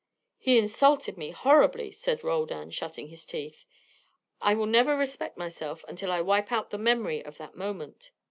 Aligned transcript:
"He 0.39 0.57
insulted 0.57 1.15
me 1.15 1.29
horribly," 1.29 1.91
said 1.91 2.23
Roldan, 2.23 2.71
shutting 2.71 3.09
his 3.09 3.23
teeth. 3.23 3.65
"I 4.41 4.55
will 4.55 4.65
never 4.65 4.97
respect 4.97 5.37
myself 5.37 5.85
until 5.87 6.11
I 6.11 6.21
wipe 6.21 6.51
out 6.51 6.71
the 6.71 6.79
memory 6.79 7.23
of 7.23 7.37
that 7.37 7.55
moment." 7.55 8.09